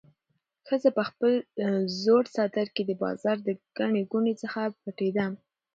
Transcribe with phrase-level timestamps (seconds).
[0.67, 1.33] ښځه په خپل
[2.01, 5.25] زوړ څادر کې د بازار د ګڼې ګوڼې څخه پټېده.